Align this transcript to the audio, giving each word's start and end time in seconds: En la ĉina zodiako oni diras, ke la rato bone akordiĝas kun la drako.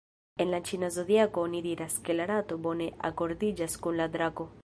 En 0.43 0.51
la 0.53 0.59
ĉina 0.69 0.87
zodiako 0.95 1.43
oni 1.49 1.61
diras, 1.65 1.99
ke 2.07 2.17
la 2.17 2.27
rato 2.33 2.59
bone 2.65 2.89
akordiĝas 3.13 3.79
kun 3.85 4.01
la 4.03 4.09
drako. 4.17 4.51